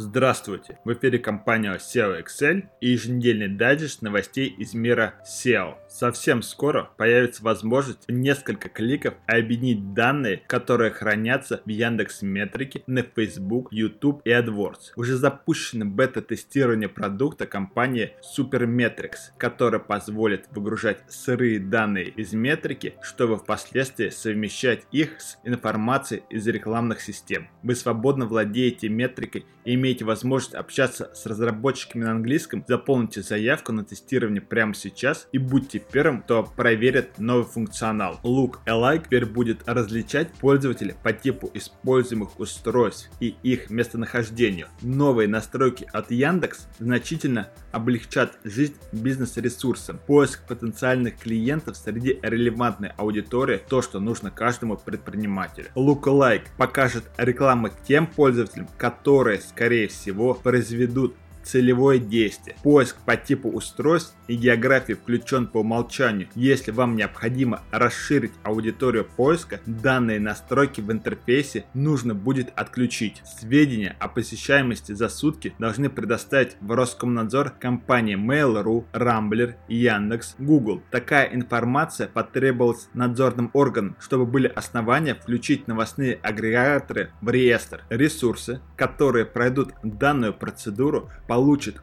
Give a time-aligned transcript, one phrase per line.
[0.00, 0.78] Здравствуйте!
[0.84, 5.74] В эфире компания SEO Excel и еженедельный дайджест новостей из мира SEO.
[5.88, 13.02] Совсем скоро появится возможность в несколько кликов объединить данные, которые хранятся в Яндекс Метрике, на
[13.02, 14.92] Facebook, YouTube и AdWords.
[14.94, 24.10] Уже запущено бета-тестирование продукта компании Supermetrics, которое позволит выгружать сырые данные из метрики, чтобы впоследствии
[24.10, 27.48] совмещать их с информацией из рекламных систем.
[27.64, 33.72] Вы свободно владеете метрикой и имеете имеете возможность общаться с разработчиками на английском, заполните заявку
[33.72, 38.20] на тестирование прямо сейчас и будьте первым, кто проверит новый функционал.
[38.22, 44.68] Look Alike теперь будет различать пользователей по типу используемых устройств и их местонахождению.
[44.82, 49.98] Новые настройки от Яндекс значительно облегчат жизнь бизнес-ресурсам.
[50.06, 55.68] Поиск потенциальных клиентов среди релевантной аудитории– то, что нужно каждому предпринимателю.
[55.74, 61.14] Lookalike покажет рекламу тем пользователям, которые скорее скорее всего, произведут
[61.48, 62.56] целевое действие.
[62.62, 66.28] Поиск по типу устройств и географии включен по умолчанию.
[66.34, 73.22] Если вам необходимо расширить аудиторию поиска, данные настройки в интерфейсе нужно будет отключить.
[73.24, 80.82] Сведения о посещаемости за сутки должны предоставить в Роскомнадзор компании Mail.ru, Rambler, Яндекс, Google.
[80.90, 87.84] Такая информация потребовалась надзорным органам, чтобы были основания включить новостные агрегаторы в реестр.
[87.88, 91.37] Ресурсы, которые пройдут данную процедуру, получат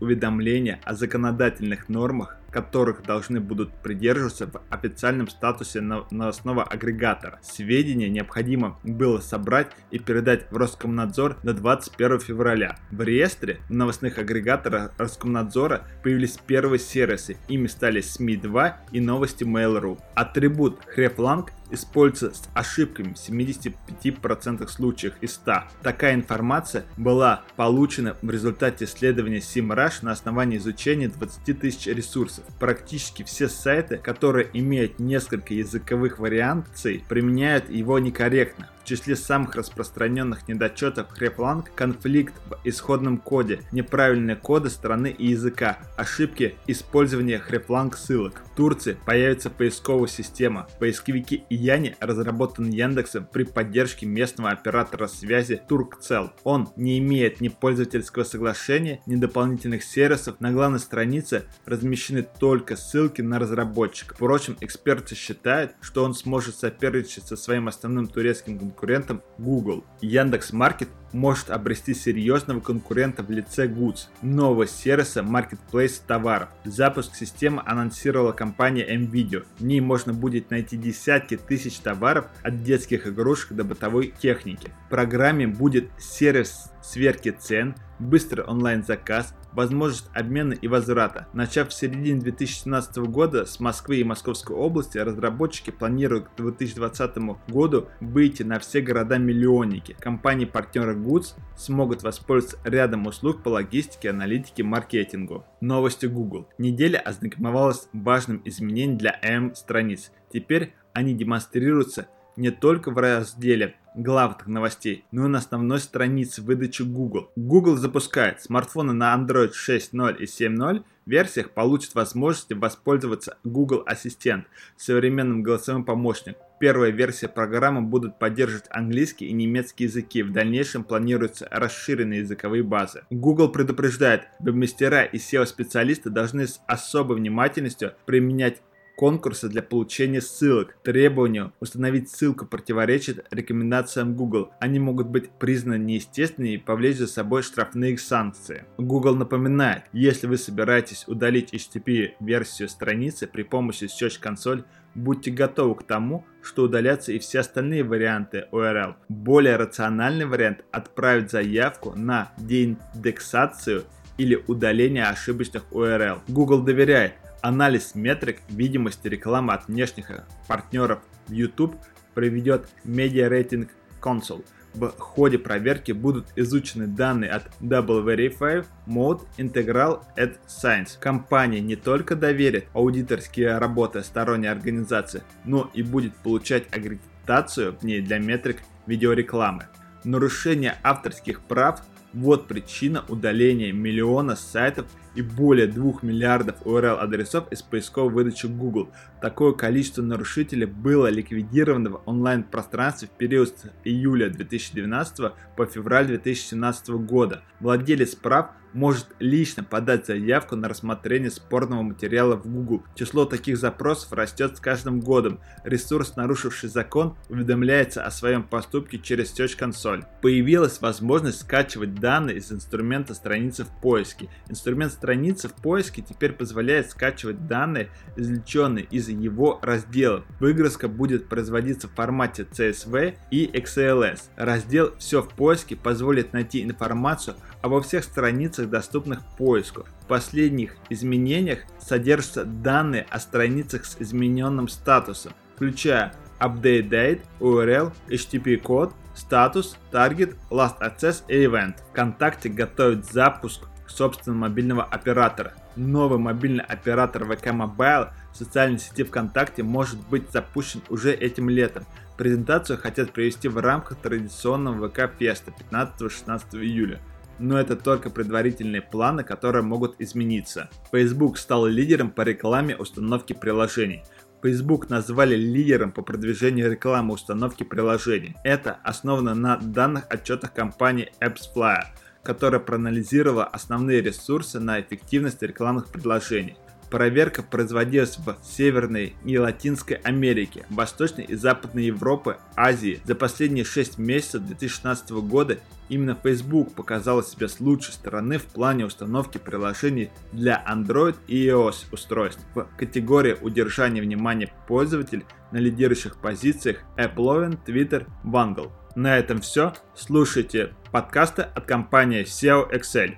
[0.00, 7.38] уведомления о законодательных нормах которых должны будут придерживаться в официальном статусе новостного агрегатора.
[7.42, 12.76] Сведения необходимо было собрать и передать в Роскомнадзор до 21 февраля.
[12.90, 19.98] В реестре новостных агрегаторов Роскомнадзора появились первые сервисы, ими стали СМИ-2 и новости Mail.ru.
[20.14, 25.64] Атрибут hreflang используется с ошибками в 75% случаев из 100.
[25.82, 32.44] Такая информация была получена в результате исследования SEMrush на основании изучения 20 тысяч ресурсов.
[32.58, 41.10] Практически все сайты, которые имеют несколько языковых вариаций, применяют его некорректно числе самых распространенных недочетов
[41.10, 48.42] Хрефланг– конфликт в исходном коде, неправильные коды страны и языка, ошибки использования Хрефланг ссылок.
[48.52, 50.68] В Турции появится поисковая система.
[50.78, 56.32] Поисковики Яни разработан Яндексом при поддержке местного оператора связи Туркцел.
[56.44, 60.40] Он не имеет ни пользовательского соглашения, ни дополнительных сервисов.
[60.40, 64.14] На главной странице размещены только ссылки на разработчика.
[64.14, 69.84] Впрочем, эксперты считают, что он сможет соперничать со своим основным турецким конкурентом Google.
[70.00, 76.48] Яндекс Маркет может обрести серьезного конкурента в лице Goods, нового сервиса Marketplace товаров.
[76.64, 79.44] Запуск системы анонсировала компания MVideo.
[79.58, 84.70] В ней можно будет найти десятки тысяч товаров от детских игрушек до бытовой техники.
[84.86, 91.26] В программе будет сервис сверки цен, быстрый онлайн-заказ, возможность обмена и возврата.
[91.32, 97.18] Начав в середине 2017 года с Москвы и Московской области, разработчики планируют к 2020
[97.48, 99.96] году выйти на все города-миллионники.
[99.98, 105.44] Компании-партнеры Goods смогут воспользоваться рядом услуг по логистике, аналитике, маркетингу.
[105.60, 106.48] Новости Google.
[106.58, 110.12] Неделя ознакомилась важным изменением для M-страниц.
[110.32, 112.08] Теперь они демонстрируются
[112.40, 117.30] не только в разделе главных новостей, но и на основной странице выдачи Google.
[117.36, 124.46] Google запускает смартфоны на Android 6.0 и 7.0 версиях получат возможность воспользоваться Google Ассистент,
[124.76, 126.40] современным голосовым помощником.
[126.60, 130.22] Первая версия программы будут поддерживать английский и немецкий языки.
[130.22, 133.02] В дальнейшем планируются расширенные языковые базы.
[133.10, 138.62] Google предупреждает, веб-мастера и SEO-специалисты должны с особой внимательностью применять
[139.00, 140.76] конкурса для получения ссылок.
[140.82, 144.50] Требованию установить ссылку противоречит рекомендациям Google.
[144.60, 148.66] Они могут быть признаны неестественными и повлечь за собой штрафные санкции.
[148.76, 154.64] Google напоминает, если вы собираетесь удалить HTTP-версию страницы при помощи Search Console,
[154.94, 158.96] будьте готовы к тому, что удалятся и все остальные варианты URL.
[159.08, 163.84] Более рациональный вариант– отправить заявку на деиндексацию
[164.18, 166.18] или удаление ошибочных URL.
[166.28, 170.10] Google доверяет, Анализ метрик видимости рекламы от внешних
[170.46, 171.74] партнеров в YouTube
[172.14, 173.68] проведет Media Rating
[174.02, 174.44] Console.
[174.74, 180.98] В ходе проверки будут изучены данные от Double Verify, Mode, Integral and Science.
[181.00, 188.02] Компания не только доверит аудиторские работы сторонней организации, но и будет получать аккредитацию в ней
[188.02, 189.66] для метрик видеорекламы.
[190.04, 191.80] Нарушение авторских прав–
[192.12, 198.90] вот причина удаления миллиона сайтов и более 2 миллиардов URL-адресов из поисковой выдачи Google.
[199.20, 206.88] Такое количество нарушителей было ликвидировано в онлайн-пространстве в период с июля 2012 по февраль 2017
[206.90, 207.42] года.
[207.60, 212.84] Владелец прав может лично подать заявку на рассмотрение спорного материала в Google.
[212.94, 215.40] Число таких запросов растет с каждым годом.
[215.64, 220.04] Ресурс, нарушивший закон, уведомляется о своем поступке через Search Console.
[220.22, 224.28] Появилась возможность скачивать данные из инструмента страницы в поиске.
[224.48, 230.24] Инструмент страницы в поиске теперь позволяет скачивать данные, извлеченные из его разделов.
[230.40, 234.20] Выгрузка будет производиться в формате CSV и XLS.
[234.36, 239.86] Раздел «Все в поиске» позволит найти информацию обо всех страницах, доступных поиску.
[240.02, 248.58] В последних изменениях содержатся данные о страницах с измененным статусом, включая Update Date, URL, HTTP
[248.58, 251.76] код, статус, таргет, Last Access и Event.
[251.90, 255.54] ВКонтакте готовит запуск собственного мобильного оператора.
[255.76, 261.86] Новый мобильный оператор VK Mobile в социальной сети ВКонтакте может быть запущен уже этим летом.
[262.16, 267.00] Презентацию хотят провести в рамках традиционного ВК Феста 15-16 июля
[267.40, 270.68] но это только предварительные планы, которые могут измениться.
[270.92, 274.04] Facebook стал лидером по рекламе установки приложений.
[274.42, 278.36] Facebook назвали лидером по продвижению рекламы установки приложений.
[278.44, 281.84] Это основано на данных отчетах компании AppsFlyer,
[282.22, 286.56] которая проанализировала основные ресурсы на эффективность рекламных предложений.
[286.90, 293.00] Проверка производилась в Северной и Латинской Америке, Восточной и Западной Европы, Азии.
[293.04, 298.86] За последние 6 месяцев 2016 года именно Facebook показала себя с лучшей стороны в плане
[298.86, 302.44] установки приложений для Android и iOS устройств.
[302.54, 308.72] В категории удержания внимания пользователей на лидирующих позициях Apple, Twitter, Bungle.
[308.94, 309.72] На этом все.
[309.94, 313.08] Слушайте подкасты от компании SEO Excel.